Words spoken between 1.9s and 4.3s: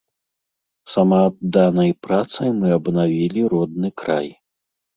працай мы абнавілі родны край.